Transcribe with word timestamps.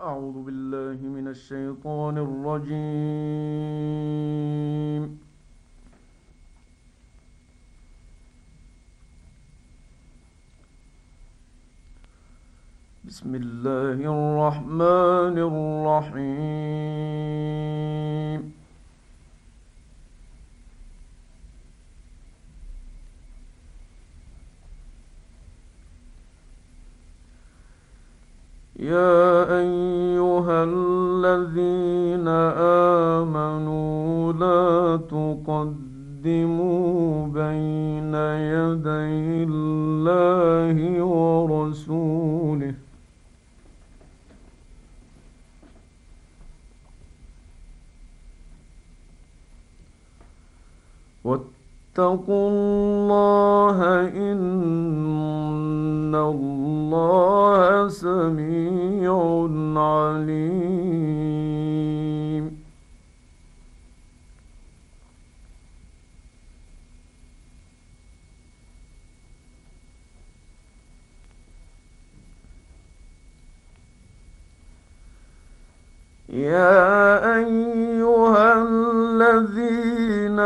أعوذ 0.00 0.42
بالله 0.46 0.98
من 1.16 1.28
الشيطان 1.28 2.18
الرجيم. 2.18 2.80
بسم 13.04 13.34
الله 13.34 13.98
الرحمن 14.16 15.36
الرحيم. 15.50 16.80
يا 28.80 29.44
أيها 29.60 29.89
الذين 30.68 32.28
آمنوا 33.18 34.32
لا 34.32 34.96
تقدموا 34.96 36.06
بين 37.26 38.14
يدي 38.14 39.44
الله 39.48 41.02
ورسوله 41.02 42.74
واتقوا 51.24 52.48
الله 52.50 53.78
إن 54.32 56.14
الله 56.14 57.88
سميع 57.88 59.14
عليم 59.76 60.39
يا 76.30 77.36
أيها 77.36 78.62
الذين 78.62 80.38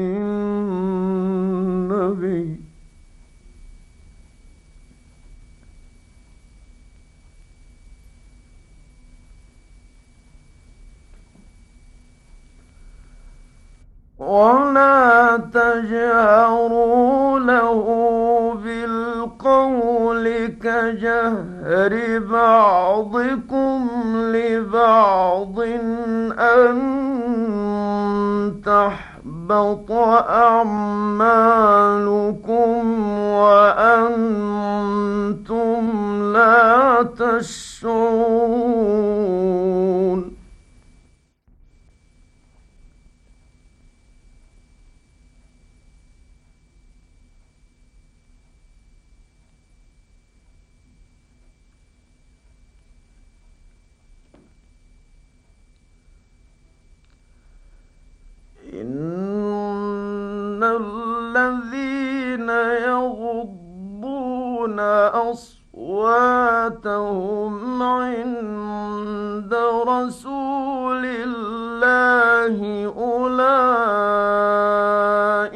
ولا 14.32 15.38
تجهروا 15.54 17.40
له 17.40 17.84
بالقول 18.64 20.48
كجهر 20.48 22.20
بعضكم 22.20 23.90
لبعض 24.16 25.59
أن 26.40 26.76
تحبط 28.66 29.92
أعمالكم 30.30 31.32
وأنتم 33.28 34.62
لا 36.34 37.03
تشعرون 37.03 38.72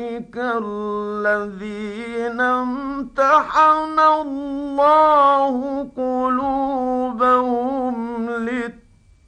أولئك 0.05 0.37
الذين 0.37 2.37
امتحن 2.41 3.99
الله 3.99 5.55
قلوبهم 5.97 7.95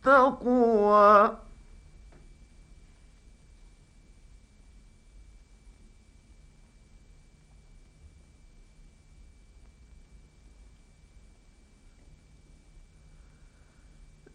للتقوى. 0.05 1.37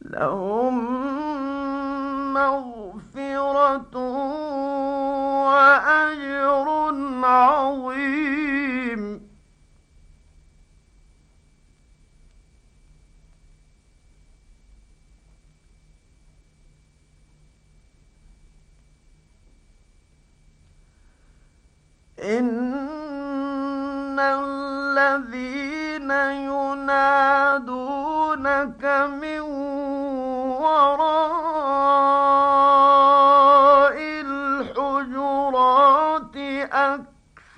لهم 0.02 0.74
مغفرة 2.34 3.96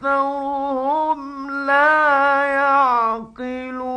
أكثرهم 0.02 1.20
لا 1.66 2.44
يعقلون. 2.44 3.94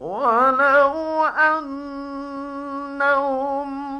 ولو 0.00 1.24
أنهم 1.48 2.82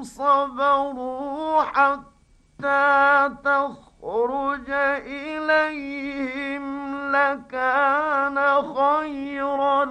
صبروا 0.02 1.62
حتى 1.62 3.28
تخرج 4.08 4.70
إليهم 5.06 6.64
لكان 7.12 8.38
خيرا 8.62 9.84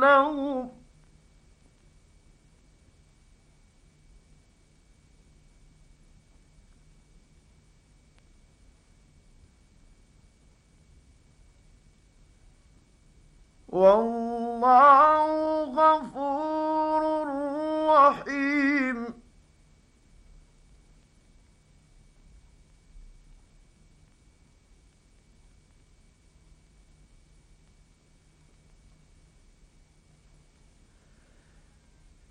لهم. 0.00 0.70
والله 13.68 15.28
غفور 15.80 17.26
رحيم. 17.88 18.87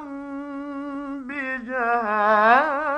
بجهالة. 1.29 2.94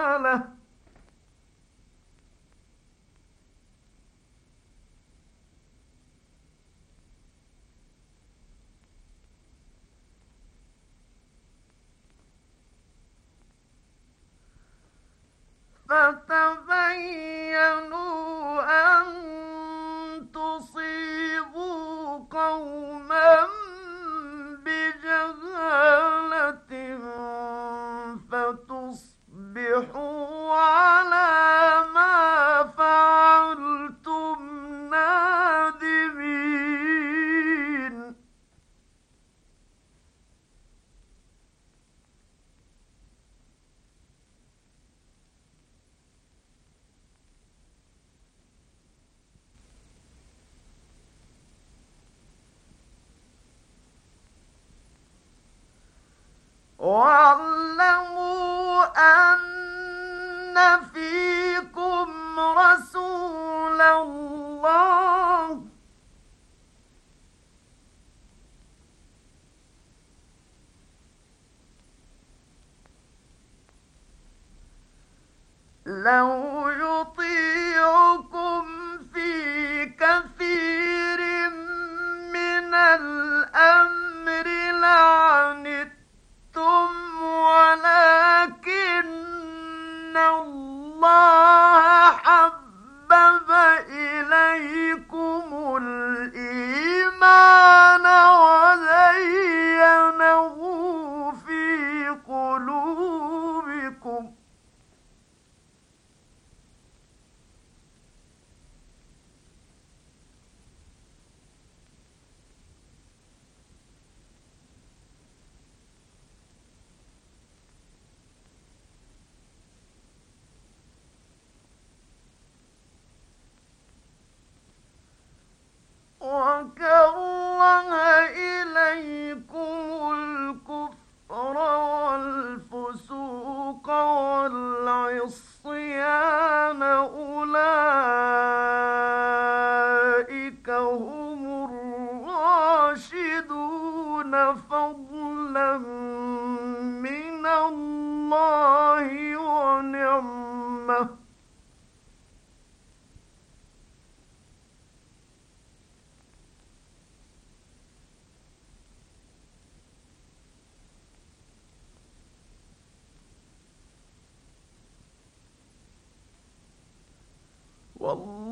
لو 76.06 76.66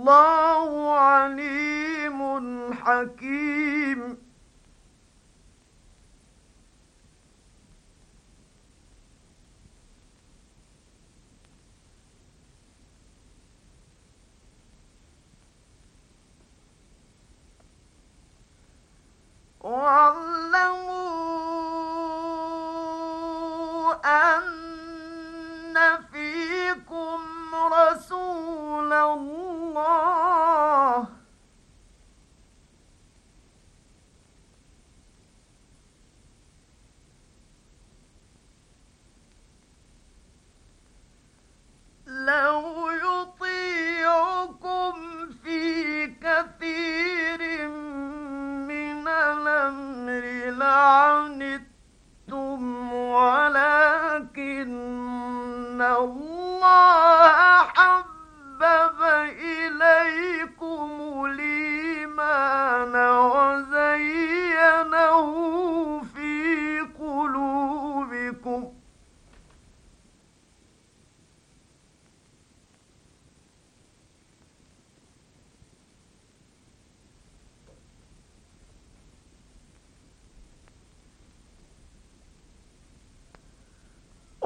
والله 0.04 0.98
عليم 0.98 2.20
حكيم. 2.72 4.23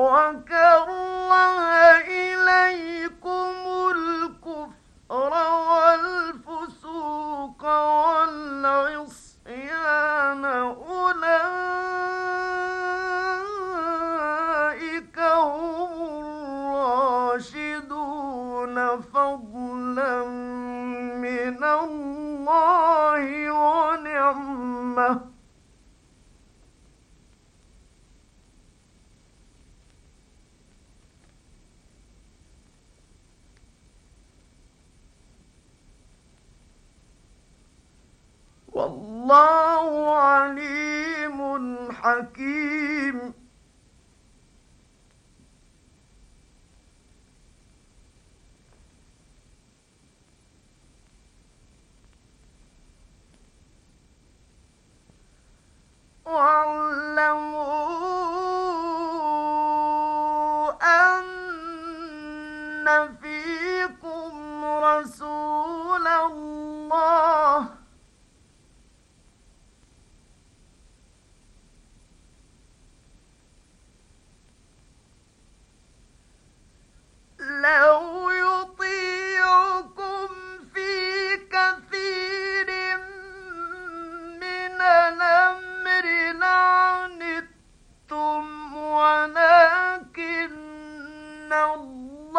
والله 0.09 1.68
حكيم 42.09 42.98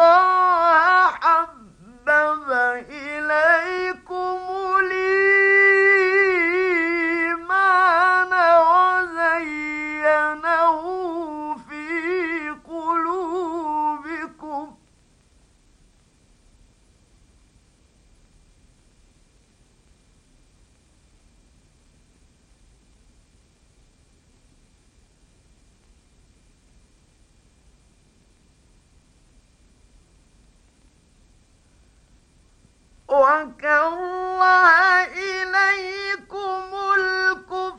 Oh. 0.02 0.29
وكره 33.10 34.42
إليكم 35.04 36.62
الكفر 36.96 37.74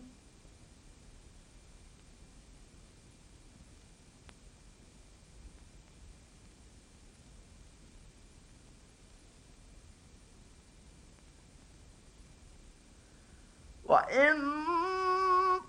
وإن 13.85 14.37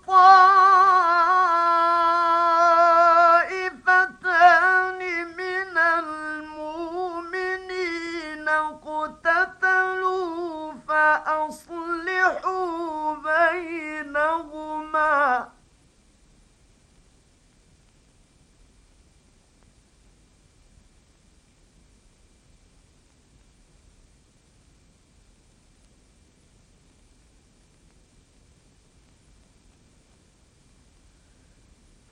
طال 0.07 0.50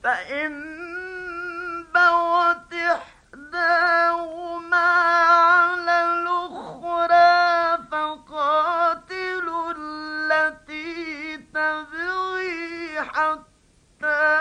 فإن 0.02 0.52
بغت 1.94 2.72
إحداهما 3.34 4.76
على 4.76 6.02
الأخرى 6.04 7.78
فقاتلوا 7.92 9.72
التي 9.76 11.36
تبغي 11.36 13.00
حتى 13.00 14.39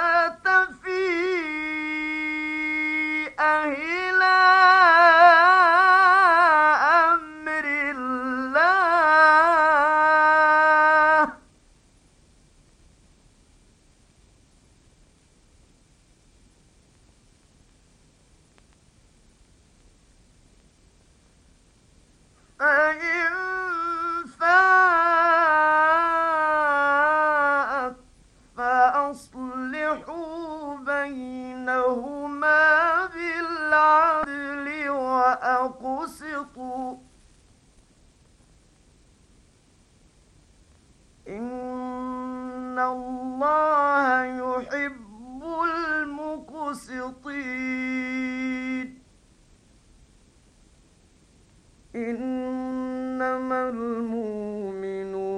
المؤمنون 53.69 55.29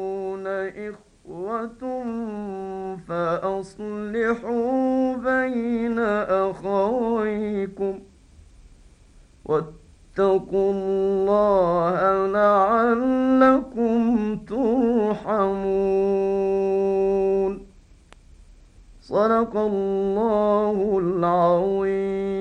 إخوة 0.47 2.03
فأصلحوا 3.07 4.71
بين 5.15 5.99
أخويكم 6.49 7.99
واتقوا 9.45 10.71
الله 10.73 12.27
لعلكم 12.27 13.95
ترحمون. 14.47 15.91
صدق 19.01 19.57
الله 19.57 20.99
العظيم. 21.03 22.40